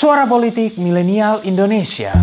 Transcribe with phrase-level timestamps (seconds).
[0.00, 2.16] Suara Politik Milenial Indonesia.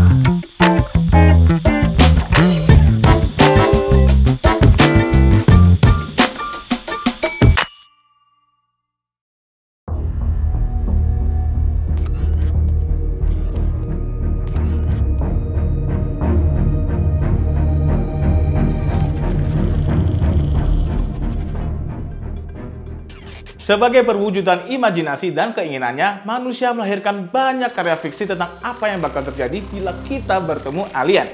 [23.67, 29.59] Sebagai perwujudan imajinasi dan keinginannya, manusia melahirkan banyak karya fiksi tentang apa yang bakal terjadi
[29.59, 31.27] bila kita bertemu alien.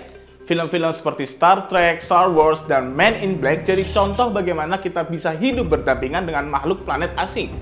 [0.49, 5.29] Film-film seperti Star Trek, Star Wars, dan Man in Black jadi contoh bagaimana kita bisa
[5.37, 7.53] hidup berdampingan dengan makhluk planet asing.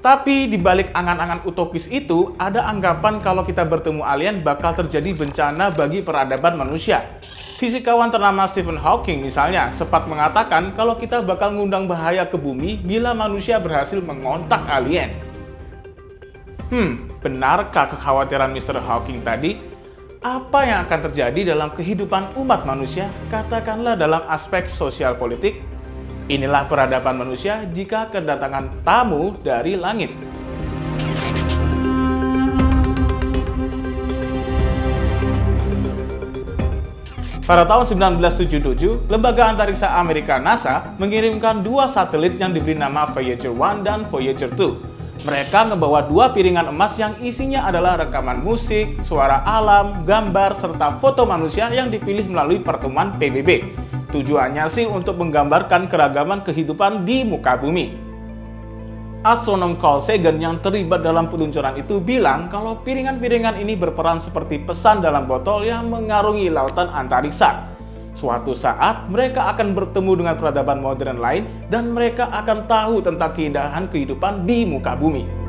[0.00, 5.68] Tapi di balik angan-angan utopis itu, ada anggapan kalau kita bertemu alien bakal terjadi bencana
[5.68, 7.04] bagi peradaban manusia.
[7.60, 13.12] Fisikawan ternama Stephen Hawking misalnya sempat mengatakan kalau kita bakal ngundang bahaya ke bumi bila
[13.12, 15.12] manusia berhasil mengontak alien.
[16.72, 18.80] Hmm, benarkah kekhawatiran Mr.
[18.80, 19.60] Hawking tadi?
[20.24, 25.60] Apa yang akan terjadi dalam kehidupan umat manusia, katakanlah dalam aspek sosial politik?
[26.26, 30.12] Inilah peradaban manusia jika kedatangan tamu dari langit.
[37.50, 37.82] Pada tahun
[38.14, 44.54] 1977, lembaga antariksa Amerika NASA mengirimkan dua satelit yang diberi nama Voyager 1 dan Voyager
[44.54, 45.26] 2.
[45.26, 51.26] Mereka membawa dua piringan emas yang isinya adalah rekaman musik, suara alam, gambar, serta foto
[51.26, 53.66] manusia yang dipilih melalui pertemuan PBB.
[54.10, 57.94] Tujuannya sih untuk menggambarkan keragaman kehidupan di muka bumi.
[59.22, 65.04] Astronom Carl Sagan yang terlibat dalam peluncuran itu bilang kalau piringan-piringan ini berperan seperti pesan
[65.04, 67.70] dalam botol yang mengarungi lautan antariksa.
[68.18, 73.86] Suatu saat mereka akan bertemu dengan peradaban modern lain dan mereka akan tahu tentang keindahan
[73.92, 75.39] kehidupan di muka bumi.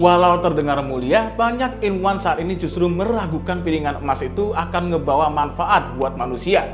[0.00, 5.92] Walau terdengar mulia, banyak ilmuwan saat ini justru meragukan piringan emas itu akan ngebawa manfaat
[6.00, 6.64] buat manusia.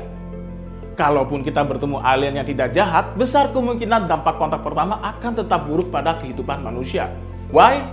[0.95, 5.91] Kalaupun kita bertemu alien yang tidak jahat, besar kemungkinan dampak kontak pertama akan tetap buruk
[5.91, 7.11] pada kehidupan manusia.
[7.51, 7.83] Why?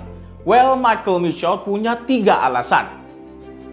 [0.46, 2.94] Well, Michael Mitchell punya tiga alasan.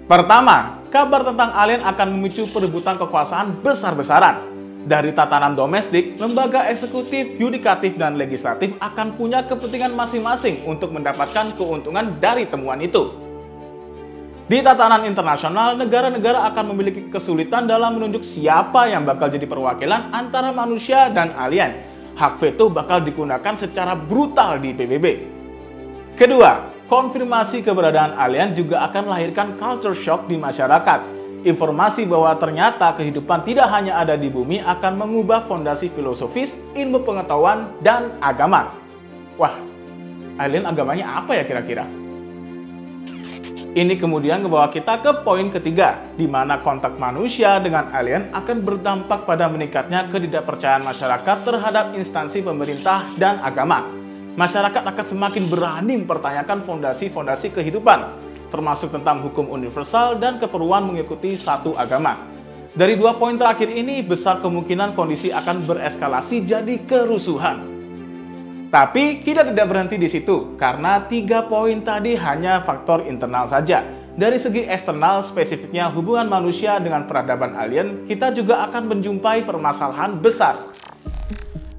[0.09, 4.50] Pertama, kabar tentang alien akan memicu perebutan kekuasaan besar-besaran.
[4.81, 12.17] Dari tatanan domestik, lembaga eksekutif, yudikatif, dan legislatif akan punya kepentingan masing-masing untuk mendapatkan keuntungan
[12.17, 13.13] dari temuan itu.
[14.49, 20.49] Di tatanan internasional, negara-negara akan memiliki kesulitan dalam menunjuk siapa yang bakal jadi perwakilan antara
[20.49, 21.85] manusia dan alien.
[22.17, 25.05] Hak veto bakal digunakan secara brutal di PBB.
[26.17, 31.20] Kedua, konfirmasi keberadaan alien juga akan melahirkan culture shock di masyarakat.
[31.41, 37.73] Informasi bahwa ternyata kehidupan tidak hanya ada di bumi akan mengubah fondasi filosofis, ilmu pengetahuan,
[37.81, 38.77] dan agama.
[39.41, 39.57] Wah,
[40.37, 41.89] alien agamanya apa ya kira-kira?
[43.71, 49.25] Ini kemudian membawa kita ke poin ketiga, di mana kontak manusia dengan alien akan berdampak
[49.25, 53.87] pada meningkatnya ketidakpercayaan masyarakat terhadap instansi pemerintah dan agama.
[54.37, 61.73] Masyarakat akan semakin berani mempertanyakan fondasi-fondasi kehidupan, termasuk tentang hukum universal dan keperluan mengikuti satu
[61.79, 62.19] agama.
[62.71, 67.67] Dari dua poin terakhir ini, besar kemungkinan kondisi akan bereskalasi jadi kerusuhan.
[68.71, 73.83] Tapi kita tidak berhenti di situ, karena tiga poin tadi hanya faktor internal saja.
[74.15, 80.55] Dari segi eksternal, spesifiknya hubungan manusia dengan peradaban alien, kita juga akan menjumpai permasalahan besar.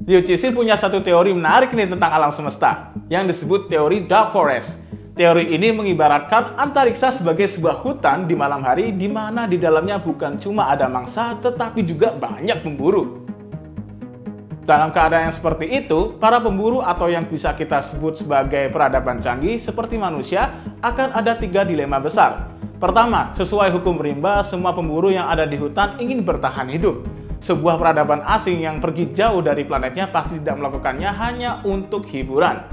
[0.04, 4.76] Liu Cixin punya satu teori menarik nih tentang alam semesta, yang disebut teori Dark Forest.
[5.12, 10.40] Teori ini mengibaratkan antariksa sebagai sebuah hutan di malam hari di mana di dalamnya bukan
[10.40, 13.20] cuma ada mangsa, tetapi juga banyak pemburu.
[14.64, 19.60] Dalam keadaan yang seperti itu, para pemburu atau yang bisa kita sebut sebagai peradaban canggih
[19.60, 20.48] seperti manusia
[20.80, 22.48] akan ada tiga dilema besar.
[22.80, 27.04] Pertama, sesuai hukum rimba, semua pemburu yang ada di hutan ingin bertahan hidup.
[27.44, 32.71] Sebuah peradaban asing yang pergi jauh dari planetnya pasti tidak melakukannya hanya untuk hiburan.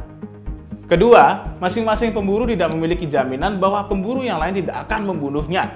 [0.90, 5.70] Kedua, masing-masing pemburu tidak memiliki jaminan bahwa pemburu yang lain tidak akan membunuhnya.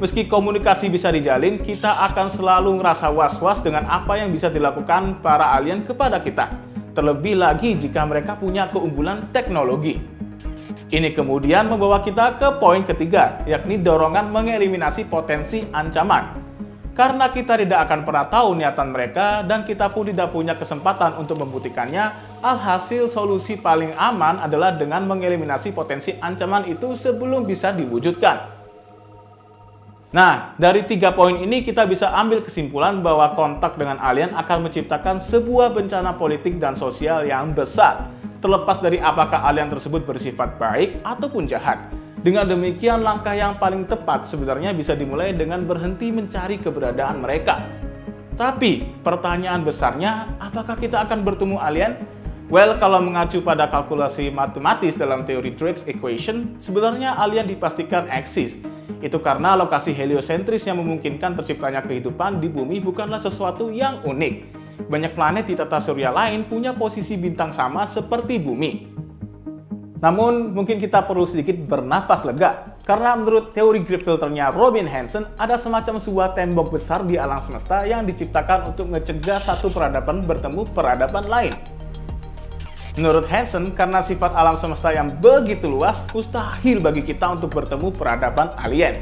[0.00, 5.52] Meski komunikasi bisa dijalin, kita akan selalu ngerasa was-was dengan apa yang bisa dilakukan para
[5.52, 6.48] alien kepada kita.
[6.96, 10.00] Terlebih lagi jika mereka punya keunggulan teknologi.
[10.88, 16.43] Ini kemudian membawa kita ke poin ketiga, yakni dorongan mengeliminasi potensi ancaman.
[16.94, 21.42] Karena kita tidak akan pernah tahu niatan mereka dan kita pun tidak punya kesempatan untuk
[21.42, 28.54] membuktikannya, alhasil solusi paling aman adalah dengan mengeliminasi potensi ancaman itu sebelum bisa diwujudkan.
[30.14, 35.18] Nah, dari tiga poin ini kita bisa ambil kesimpulan bahwa kontak dengan alien akan menciptakan
[35.18, 38.06] sebuah bencana politik dan sosial yang besar,
[38.38, 42.03] terlepas dari apakah alien tersebut bersifat baik ataupun jahat.
[42.24, 47.60] Dengan demikian, langkah yang paling tepat sebenarnya bisa dimulai dengan berhenti mencari keberadaan mereka.
[48.40, 52.00] Tapi, pertanyaan besarnya, apakah kita akan bertemu alien?
[52.48, 58.56] Well, kalau mengacu pada kalkulasi matematis dalam teori Drake's equation, sebenarnya alien dipastikan eksis
[59.04, 64.34] itu karena lokasi heliosentris yang memungkinkan terciptanya kehidupan di bumi bukanlah sesuatu yang unik.
[64.88, 68.93] Banyak planet di tata surya lain punya posisi bintang sama seperti bumi.
[70.04, 75.56] Namun, mungkin kita perlu sedikit bernafas lega, karena menurut teori grid filternya Robin Hanson, ada
[75.56, 81.24] semacam sebuah tembok besar di alam semesta yang diciptakan untuk mencegah satu peradaban bertemu peradaban
[81.24, 81.56] lain.
[83.00, 88.52] Menurut Hansen, karena sifat alam semesta yang begitu luas, mustahil bagi kita untuk bertemu peradaban
[88.60, 89.00] alien.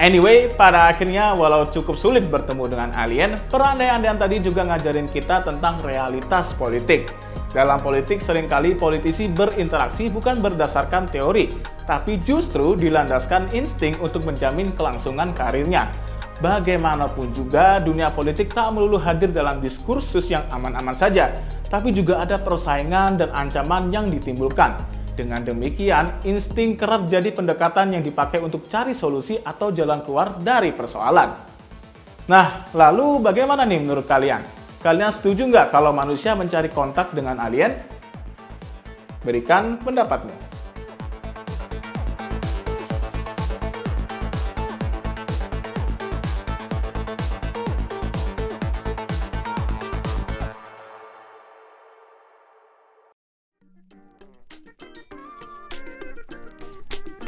[0.00, 5.76] Anyway, pada akhirnya walau cukup sulit bertemu dengan alien, perandaian-andaian tadi juga ngajarin kita tentang
[5.84, 7.12] realitas politik.
[7.50, 11.50] Dalam politik sering kali politisi berinteraksi bukan berdasarkan teori,
[11.82, 15.90] tapi justru dilandaskan insting untuk menjamin kelangsungan karirnya.
[16.38, 21.34] Bagaimanapun juga, dunia politik tak melulu hadir dalam diskursus yang aman-aman saja,
[21.66, 24.78] tapi juga ada persaingan dan ancaman yang ditimbulkan.
[25.18, 30.70] Dengan demikian, insting kerap jadi pendekatan yang dipakai untuk cari solusi atau jalan keluar dari
[30.70, 31.34] persoalan.
[32.30, 34.59] Nah, lalu bagaimana nih menurut kalian?
[34.80, 37.68] Kalian setuju nggak kalau manusia mencari kontak dengan alien?
[39.20, 40.49] Berikan pendapatmu.